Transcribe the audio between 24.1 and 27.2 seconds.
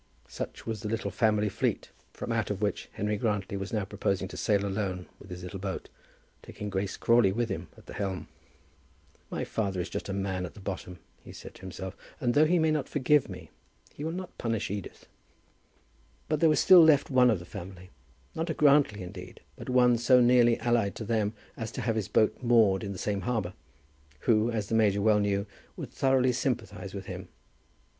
who, as the major well knew, would thoroughly sympathize with